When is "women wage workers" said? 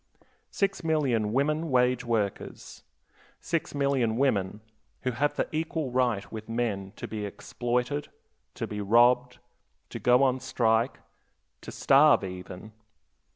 1.31-2.81